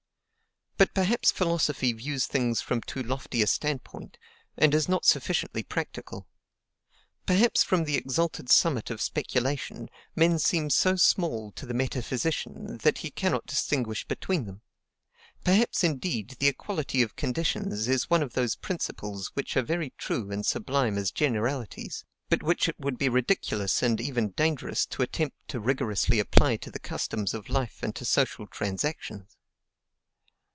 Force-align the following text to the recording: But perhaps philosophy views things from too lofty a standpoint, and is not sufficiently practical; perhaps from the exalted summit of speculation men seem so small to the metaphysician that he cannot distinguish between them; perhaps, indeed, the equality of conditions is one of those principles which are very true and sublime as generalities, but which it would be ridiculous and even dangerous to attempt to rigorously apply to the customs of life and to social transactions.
But 0.77 0.95
perhaps 0.95 1.29
philosophy 1.29 1.93
views 1.93 2.25
things 2.25 2.59
from 2.59 2.81
too 2.81 3.03
lofty 3.03 3.43
a 3.43 3.47
standpoint, 3.47 4.17
and 4.57 4.73
is 4.73 4.89
not 4.89 5.05
sufficiently 5.05 5.61
practical; 5.61 6.27
perhaps 7.27 7.61
from 7.61 7.83
the 7.83 7.95
exalted 7.95 8.49
summit 8.49 8.89
of 8.89 8.99
speculation 8.99 9.89
men 10.15 10.39
seem 10.39 10.71
so 10.71 10.95
small 10.95 11.51
to 11.51 11.67
the 11.67 11.75
metaphysician 11.75 12.79
that 12.79 12.97
he 12.97 13.11
cannot 13.11 13.45
distinguish 13.45 14.07
between 14.07 14.45
them; 14.45 14.63
perhaps, 15.43 15.83
indeed, 15.83 16.35
the 16.39 16.47
equality 16.47 17.03
of 17.03 17.15
conditions 17.15 17.87
is 17.87 18.09
one 18.09 18.23
of 18.23 18.33
those 18.33 18.55
principles 18.55 19.27
which 19.35 19.55
are 19.55 19.61
very 19.61 19.93
true 19.99 20.31
and 20.31 20.47
sublime 20.47 20.97
as 20.97 21.11
generalities, 21.11 22.05
but 22.27 22.41
which 22.41 22.67
it 22.67 22.79
would 22.79 22.97
be 22.97 23.07
ridiculous 23.07 23.83
and 23.83 24.01
even 24.01 24.29
dangerous 24.31 24.87
to 24.87 25.03
attempt 25.03 25.37
to 25.47 25.59
rigorously 25.59 26.17
apply 26.17 26.55
to 26.57 26.71
the 26.71 26.79
customs 26.79 27.35
of 27.35 27.49
life 27.51 27.83
and 27.83 27.95
to 27.95 28.03
social 28.03 28.47
transactions. 28.47 29.37